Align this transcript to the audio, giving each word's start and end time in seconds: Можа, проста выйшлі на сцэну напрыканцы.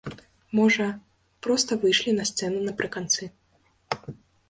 Можа, 0.59 0.87
проста 1.47 1.79
выйшлі 1.85 2.17
на 2.19 2.27
сцэну 2.33 2.67
напрыканцы. 2.73 3.33